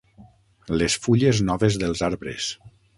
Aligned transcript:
Les 0.83 0.95
fulles 1.05 1.43
noves 1.53 1.81
dels 1.85 2.05
arbres. 2.13 2.53